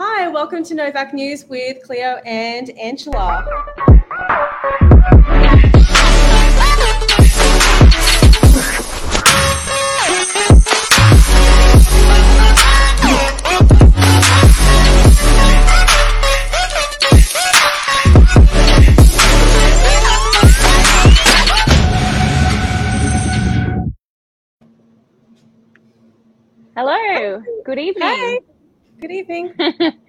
[0.00, 3.44] Hi, welcome to Novak News with Cleo and Angela.
[26.76, 28.08] Hello, good evening.
[28.08, 28.38] Hey,
[29.00, 29.54] good evening.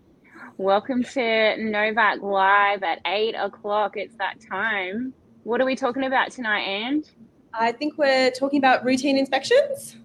[0.56, 3.98] Welcome to Novak Live at 8 o'clock.
[3.98, 5.12] It's that time.
[5.42, 7.10] What are we talking about tonight, And?
[7.52, 9.96] I think we're talking about routine inspections.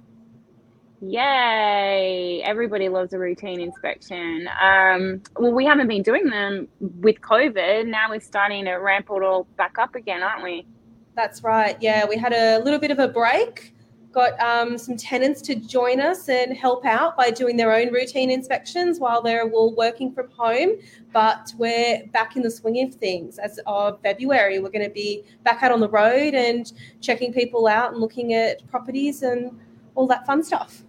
[0.99, 2.41] Yay!
[2.43, 4.49] Everybody loves a routine inspection.
[4.61, 7.87] Um, well, we haven't been doing them with COVID.
[7.87, 10.67] Now we're starting to ramp it all back up again, aren't we?
[11.15, 11.77] That's right.
[11.79, 13.74] Yeah, we had a little bit of a break.
[14.15, 18.31] Got um, some tenants to join us and help out by doing their own routine
[18.31, 20.77] inspections while they're all working from home.
[21.11, 24.59] But we're back in the swing of things as of February.
[24.59, 28.33] We're going to be back out on the road and checking people out and looking
[28.33, 29.59] at properties and
[29.95, 30.83] all that fun stuff.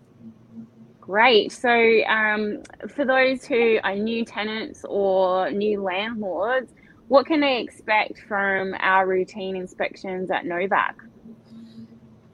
[1.00, 1.50] Great.
[1.50, 2.62] So, um,
[2.94, 6.74] for those who are new tenants or new landlords,
[7.08, 11.02] what can they expect from our routine inspections at Novak?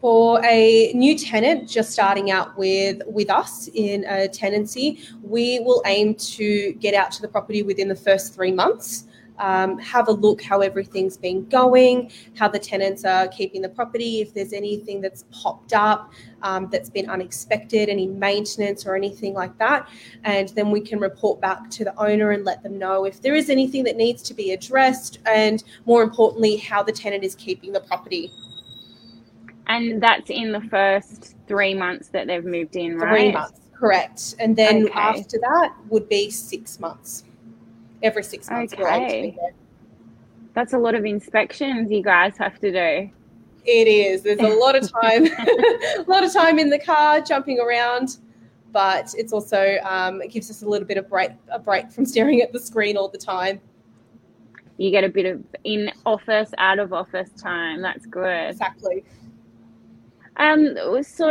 [0.02, 5.80] For a new tenant just starting out with with us in a tenancy, we will
[5.86, 9.04] aim to get out to the property within the first three months.
[9.38, 14.20] Um, have a look how everything's been going, how the tenants are keeping the property,
[14.20, 19.56] if there's anything that's popped up um, that's been unexpected, any maintenance or anything like
[19.58, 19.88] that.
[20.24, 23.36] And then we can report back to the owner and let them know if there
[23.36, 27.70] is anything that needs to be addressed, and more importantly, how the tenant is keeping
[27.70, 28.32] the property.
[29.72, 33.08] And that's in the first three months that they've moved in, right?
[33.08, 34.34] Three months, correct.
[34.38, 34.92] And then Okay.
[34.98, 37.24] after that would be six months.
[38.02, 39.52] Every six months, we're able to be Okay.
[40.54, 43.10] That's a lot of inspections you guys have to do.
[43.64, 44.22] It is.
[44.22, 48.18] There's a lot of time, a lot of time in the car, jumping around,
[48.72, 52.04] but it's also um, it gives us a little bit of break, a break from
[52.04, 53.58] staring at the screen all the time.
[54.76, 57.80] You get a bit of in office, out of office time.
[57.80, 58.50] That's good.
[58.50, 59.04] Exactly.
[60.36, 61.28] Um, so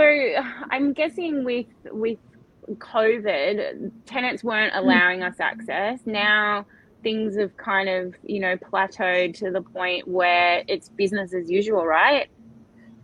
[0.69, 2.19] I'm guessing with with
[2.69, 5.99] COVID, tenants weren't allowing us access.
[6.05, 6.65] Now
[7.03, 11.85] things have kind of, you know, plateaued to the point where it's business as usual,
[11.85, 12.29] right?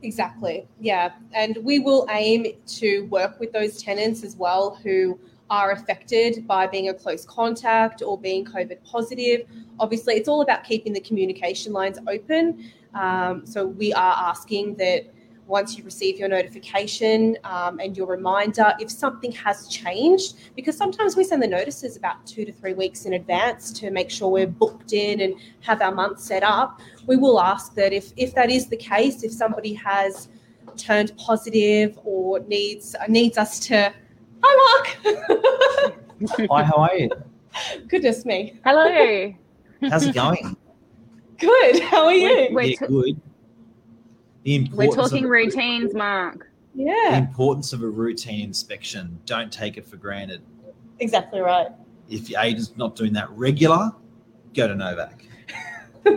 [0.04, 0.68] Exactly.
[0.80, 1.14] Yeah.
[1.34, 5.20] And we will aim to work with those tenants as well who
[5.50, 9.48] are affected by being a close contact or being COVID positive.
[9.80, 12.72] Obviously, it's all about keeping the communication lines open.
[12.94, 15.06] Um, so we are asking that
[15.48, 21.16] once you receive your notification um, and your reminder, if something has changed, because sometimes
[21.16, 24.46] we send the notices about two to three weeks in advance to make sure we're
[24.46, 28.52] booked in and have our month set up we will ask that if, if that
[28.52, 30.28] is the case, if somebody has
[30.76, 33.92] turned positive or needs needs us to,
[34.44, 35.18] hi Mark,
[36.52, 37.10] Hi, how are you?
[37.88, 39.34] goodness me, Hello.
[39.90, 40.56] How's it going?
[41.40, 41.80] good.
[41.84, 42.50] How are you?
[42.52, 43.22] We're yeah, t- good.
[44.48, 46.50] The We're talking of, routines, Mark.
[46.74, 46.86] Yeah.
[46.86, 49.20] The Yeah, importance of a routine inspection.
[49.26, 50.42] Don't take it for granted.
[51.02, 51.68] exactly right.
[52.10, 53.92] If your agent's not doing that regular,
[54.54, 55.26] go to Novak.
[56.06, 56.14] There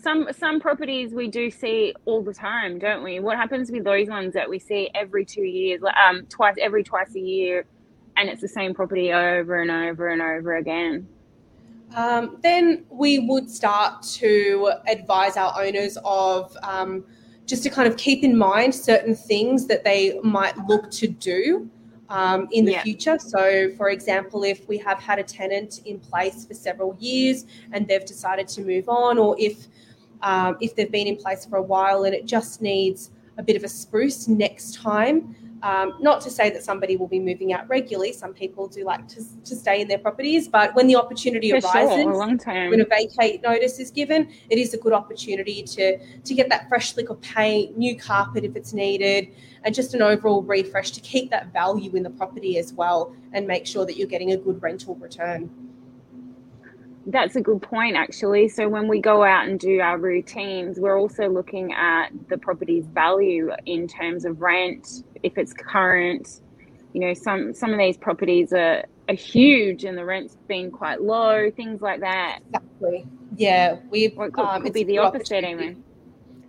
[0.00, 3.20] some some properties we do see all the time, don't we?
[3.20, 7.14] What happens with those ones that we see every two years, um, twice every twice
[7.14, 7.66] a year,
[8.16, 11.06] and it's the same property over and over and over again?
[11.94, 17.04] Um, then we would start to advise our owners of um,
[17.46, 21.70] just to kind of keep in mind certain things that they might look to do
[22.08, 22.82] um, in the Yeah.
[22.82, 23.18] future.
[23.18, 27.86] So, for example, if we have had a tenant in place for several years and
[27.86, 29.66] they've decided to move on, or if
[30.22, 33.54] um, if they've been in place for a while and it just needs a bit
[33.54, 35.36] of a spruce next time.
[35.66, 38.12] Um, not to say that somebody will be moving out regularly.
[38.12, 41.56] Some people do like to, to stay in their properties, but when the opportunity For
[41.56, 45.98] arises, sure, a when a vacate notice is given, it is a good opportunity to
[45.98, 49.26] to get that fresh lick of paint, new carpet if it's needed,
[49.64, 53.44] and just an overall refresh to keep that value in the property as well, and
[53.44, 55.50] make sure that you're getting a good rental return.
[57.08, 58.48] That's a good point, actually.
[58.48, 62.84] So when we go out and do our routines, we're also looking at the property's
[62.86, 66.40] value in terms of rent, if it's current.
[66.92, 71.00] You know, some some of these properties are, are huge and the rent's been quite
[71.00, 72.40] low, things like that.
[72.48, 73.06] Exactly.
[73.36, 75.84] Yeah, we could, um, could be the opposite, even.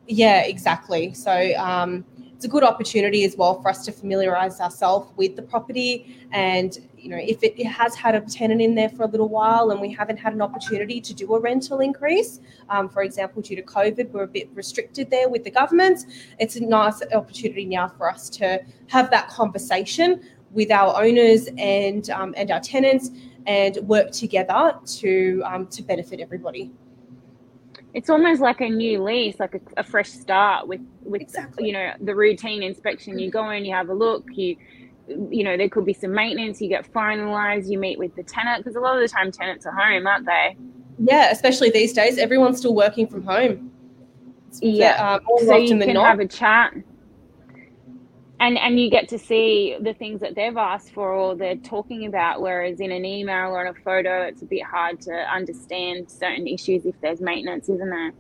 [0.08, 1.14] Yeah, exactly.
[1.14, 5.42] So um, it's a good opportunity as well for us to familiarise ourselves with the
[5.42, 6.78] property and
[7.08, 9.72] you know if it, it, has had a tenant in there for a little while
[9.72, 13.56] and we haven't had an opportunity to do a rental increase um, for example due
[13.56, 16.06] to covid we're a bit restricted there with the government
[16.40, 20.22] it's a nice opportunity now for us to have that conversation
[20.52, 23.12] with our owners and um, and our tenants
[23.46, 26.72] and work together to um, to benefit everybody
[27.94, 31.66] it's almost like a new lease, like a, a fresh start with with exactly.
[31.66, 33.18] you know the routine inspection.
[33.18, 34.56] You go in, you have a look, you
[35.08, 36.62] you know there could be some maintenance.
[36.62, 37.70] You get finalized.
[37.70, 40.26] You meet with the tenant because a lot of the time tenants are home, aren't
[40.26, 40.58] they?
[41.00, 43.72] Yeah, especially these days, everyone's still working from home.
[44.62, 46.08] yeah, um, so you can not.
[46.08, 46.74] have a chat
[48.40, 52.06] and and you get to see the things that they've asked for or they're talking
[52.06, 56.10] about whereas in an email or in a photo it's a bit hard to understand
[56.10, 58.12] certain issues if there's maintenance isn't there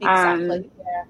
[0.00, 1.04] exactly um, yeah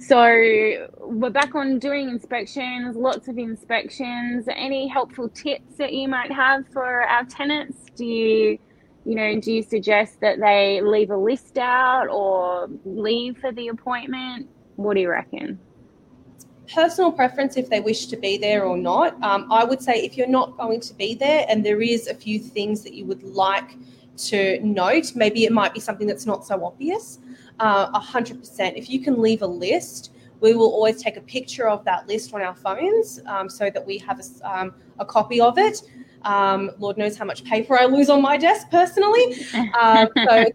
[0.00, 6.32] so we're back on doing inspections lots of inspections any helpful tips that you might
[6.32, 8.58] have for our tenants do you
[9.04, 13.68] you know do you suggest that they leave a list out or leave for the
[13.68, 15.58] appointment what do you reckon
[16.72, 19.20] personal preference if they wish to be there or not.
[19.22, 22.14] Um, I would say if you're not going to be there and there is a
[22.14, 23.74] few things that you would like
[24.28, 27.18] to note, maybe it might be something that's not so obvious.
[27.60, 28.76] Uh, 100%.
[28.76, 32.32] If you can leave a list, we will always take a picture of that list
[32.32, 35.82] on our phones um, so that we have a, um, a copy of it.
[36.22, 39.36] Um, Lord knows how much paper I lose on my desk personally.
[39.78, 40.46] Uh, so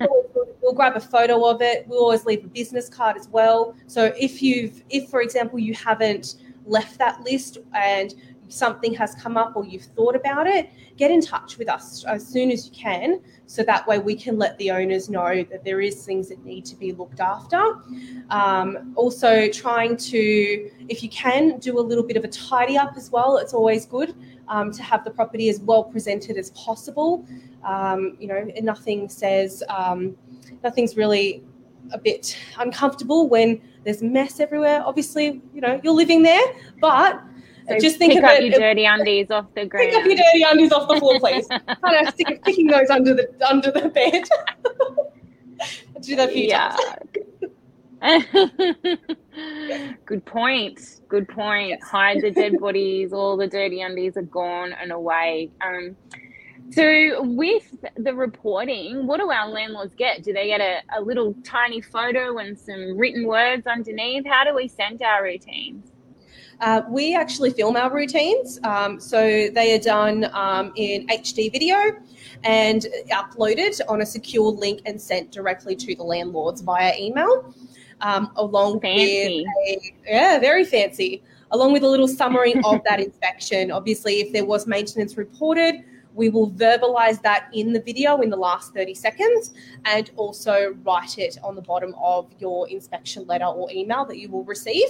[0.62, 1.88] we'll grab a photo of it.
[1.88, 3.76] We'll always leave a business card as well.
[3.88, 6.36] So if you've, if for example you haven't
[6.66, 8.16] left that list and
[8.50, 12.26] something has come up or you've thought about it, get in touch with us as
[12.26, 13.20] soon as you can.
[13.48, 16.66] So that way we can let the owners know that there is things that need
[16.66, 17.80] to be looked after.
[18.30, 22.94] Um, also, trying to, if you can, do a little bit of a tidy up
[22.98, 23.38] as well.
[23.38, 24.16] It's always good
[24.48, 27.26] um, to have the property as well presented as possible.
[27.64, 30.16] Um, you know, nothing says, um,
[30.64, 31.44] nothing's really
[31.92, 34.82] a bit uncomfortable when there's mess everywhere.
[34.86, 36.44] Obviously, you know, you're living there,
[36.82, 37.22] but
[37.68, 39.90] so just think pick up it, your dirty undies off the ground.
[39.90, 41.48] Pick up your dirty undies off the floor, please.
[41.48, 44.24] kind of stick of picking those under the under the bed.
[46.02, 46.76] do that a few yeah.
[50.06, 51.02] Good point.
[51.08, 51.70] Good point.
[51.70, 51.84] Yes.
[51.84, 53.14] Hide the dead bodies.
[53.14, 55.52] All the dirty undies are gone and away.
[55.66, 55.96] Um,
[56.72, 60.24] so, with the reporting, what do our landlords get?
[60.24, 64.26] Do they get a, a little tiny photo and some written words underneath?
[64.26, 65.92] How do we send our routines?
[66.62, 68.60] Uh, we actually film our routines.
[68.64, 71.98] Um, so they are done um, in HD video
[72.44, 77.54] and uploaded on a secure link and sent directly to the landlords via email.
[78.02, 79.46] Um, along fancy.
[79.46, 81.24] with a, yeah, very fancy.
[81.52, 83.72] Along with a little summary of that inspection.
[83.72, 88.38] Obviously, if there was maintenance reported, we will verbalize that in the video in the
[88.38, 89.54] last 30 seconds
[89.84, 94.30] and also write it on the bottom of your inspection letter or email that you
[94.30, 94.88] will receive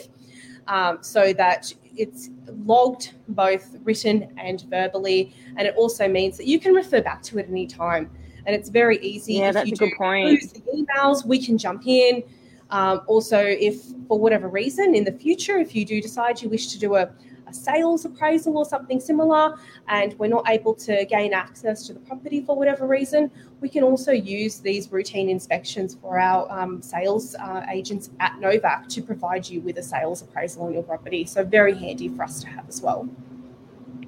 [0.68, 2.30] um, so that it's
[2.66, 5.34] logged both written and verbally.
[5.58, 8.10] And it also means that you can refer back to it any time.
[8.46, 9.36] And it's very easy.
[9.36, 10.30] Yeah, that's a good point.
[10.30, 12.24] Lose the emails, we can jump in.
[12.70, 16.68] Um, also, if for whatever reason in the future, if you do decide you wish
[16.68, 17.10] to do a
[17.56, 19.58] sales appraisal or something similar,
[19.88, 23.32] and we're not able to gain access to the property for whatever reason,
[23.62, 28.88] we can also use these routine inspections for our um, sales uh, agents at Novak
[28.90, 31.26] to provide you with a sales appraisal on your property.
[31.26, 33.08] So, very handy for us to have as well.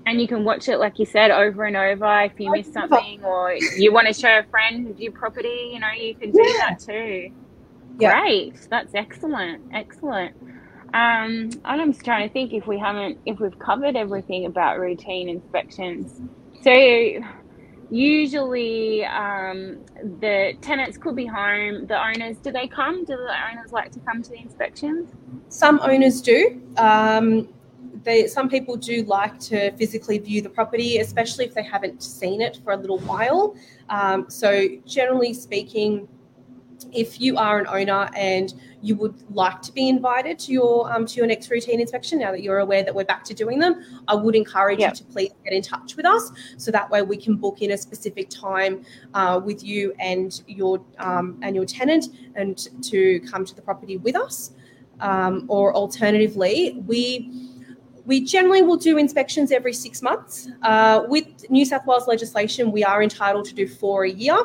[0.06, 2.22] And you can watch it, like you said, over and over.
[2.22, 5.92] If you miss something or you want to show a friend your property, you know,
[5.92, 6.70] you can do yeah.
[6.70, 7.32] that too.
[8.00, 8.22] Yeah.
[8.22, 8.68] Great.
[8.70, 9.63] That's excellent.
[9.74, 10.36] Excellent.
[10.98, 15.30] Um, I'm just trying to think if we haven't, if we've covered everything about routine
[15.30, 16.20] inspections.
[16.63, 16.74] So,
[17.92, 19.86] usually, um,
[20.20, 21.86] the tenants could be home.
[21.86, 23.06] The owners, do they come?
[23.06, 25.12] Do the owners like to come to the inspections?
[25.50, 26.60] Some owners do.
[26.77, 27.50] Um,
[28.04, 32.42] they, some people do like to physically view the property, especially if they haven't seen
[32.42, 33.56] it for a little while.
[33.89, 36.08] Um, so, generally speaking,
[36.93, 41.05] if you are an owner and you would like to be invited to your um,
[41.05, 43.84] to your next routine inspection, now that you're aware that we're back to doing them,
[44.07, 44.91] I would encourage yep.
[44.91, 47.72] you to please get in touch with us so that way we can book in
[47.72, 53.46] a specific time uh, with you and your um, and your tenant and to come
[53.46, 54.51] to the property with us.
[55.00, 57.57] Um, or alternatively, we
[58.08, 60.50] we generally will do inspections every six months.
[60.64, 64.38] Uh, with New South Wales legislation, we are entitled to do four a year.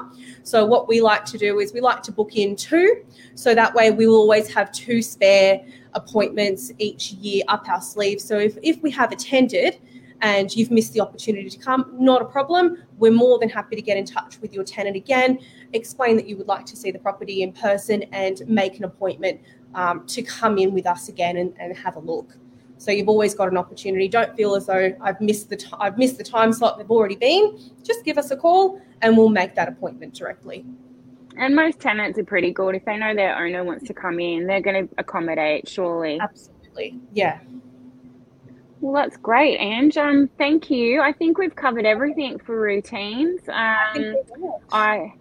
[0.42, 3.04] So, what we like to do is we like to book in two.
[3.34, 5.64] So that way, we will always have two spare
[5.94, 8.20] appointments each year up our sleeve.
[8.20, 9.80] So if, if we have attended
[10.20, 12.78] and you've missed the opportunity to come, not a problem.
[12.98, 15.40] We're more than happy to get in touch with your tenant again,
[15.72, 19.40] explain that you would like to see the property in person, and make an appointment
[19.74, 22.36] um, to come in with us again and, and have a look.
[22.82, 24.08] So you've always got an opportunity.
[24.08, 27.14] Don't feel as though I've missed the t- I've missed the time slot they've already
[27.14, 27.56] been.
[27.84, 30.64] Just give us a call and we'll make that appointment directly.
[31.36, 32.74] And most tenants are pretty good.
[32.74, 36.18] If they know their owner wants to come in, they're going to accommodate, surely.
[36.20, 36.98] Absolutely.
[37.12, 37.38] Yeah.
[38.80, 39.96] Well, that's great, Ange.
[39.96, 41.00] Um, thank you.
[41.00, 43.40] I think we've covered everything for routines.
[43.48, 44.16] Um,
[44.72, 45.14] I,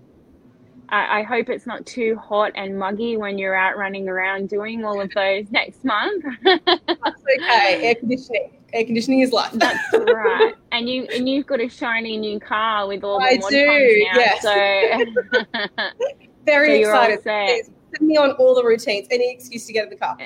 [0.91, 4.83] I, I hope it's not too hot and muggy when you're out running around doing
[4.83, 6.25] all of those next month.
[6.43, 7.79] That's okay.
[7.88, 8.57] Air conditioning.
[8.74, 9.51] Air conditioning is life.
[9.53, 10.53] That's right.
[10.71, 13.65] And you and you've got a shiny new car with all the I mod do,
[13.65, 14.19] now.
[14.19, 14.41] yes.
[14.41, 16.05] So
[16.45, 17.65] Very So excited.
[17.95, 19.07] Send me on all the routines.
[19.12, 20.17] Any excuse to get in the car.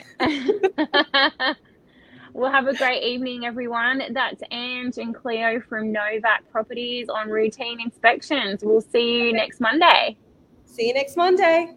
[2.33, 4.01] Well, have a great evening, everyone.
[4.11, 8.59] That's Ange and Cleo from Novak Properties on routine inspections.
[8.61, 10.17] We'll see you next Monday.
[10.65, 11.75] See you next Monday.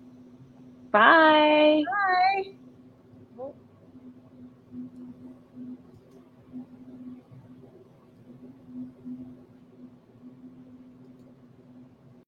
[0.91, 1.85] Bye.
[1.87, 2.53] Bye.